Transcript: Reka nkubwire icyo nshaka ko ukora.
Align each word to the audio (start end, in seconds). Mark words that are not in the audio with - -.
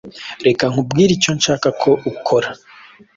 Reka 0.45 0.63
nkubwire 0.71 1.11
icyo 1.17 1.31
nshaka 1.37 1.67
ko 1.81 1.91
ukora. 2.11 2.49